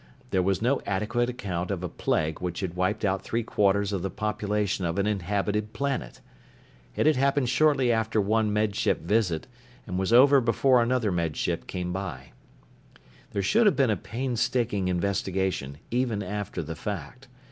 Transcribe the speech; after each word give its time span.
There 0.31 0.41
was 0.41 0.63
no 0.63 0.81
adequate 0.87 1.29
account 1.29 1.69
of 1.69 1.83
a 1.83 1.87
plague 1.87 2.39
which 2.41 2.61
had 2.61 2.73
wiped 2.73 3.05
out 3.05 3.21
three 3.21 3.43
quarters 3.43 3.93
of 3.93 4.01
the 4.01 4.09
population 4.09 4.83
of 4.83 4.97
an 4.97 5.05
inhabited 5.05 5.73
planet! 5.73 6.21
It 6.95 7.05
had 7.05 7.17
happened 7.17 7.49
shortly 7.49 7.91
after 7.91 8.19
one 8.19 8.51
Med 8.51 8.75
Ship 8.75 8.99
visit, 8.99 9.45
and 9.85 9.99
was 9.99 10.11
over 10.11 10.41
before 10.41 10.81
another 10.81 11.11
Med 11.11 11.37
Ship 11.37 11.67
came 11.67 11.93
by. 11.93 12.31
There 13.29 13.43
should 13.43 13.67
have 13.67 13.75
been 13.75 13.91
a 13.91 13.95
painstaking 13.95 14.87
investigation, 14.87 15.77
even 15.91 16.23
after 16.23 16.63
the 16.63 16.75
fact. 16.75 17.27